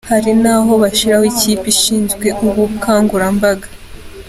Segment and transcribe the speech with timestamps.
[0.11, 3.67] Hari n’aho bashyiraho ikipe ishinzwe ubukangurambaga.